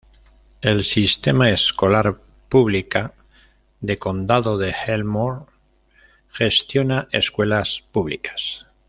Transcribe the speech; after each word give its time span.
El 0.61 0.83
Sistema 0.85 1.51
Escolar 1.51 2.15
Pública 2.49 3.13
de 3.81 3.99
Condado 3.99 4.57
de 4.57 4.73
Elmore 4.87 5.45
gestiona 6.31 7.07
escuelas 7.11 7.83
públicas. 7.91 8.65